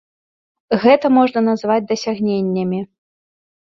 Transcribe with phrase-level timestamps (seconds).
[0.85, 2.79] Гэта можна назваць дасягненнямі.